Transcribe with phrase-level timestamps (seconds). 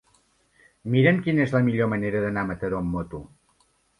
[0.93, 3.21] Mira'm quina és la millor manera d'anar a Mataró amb moto.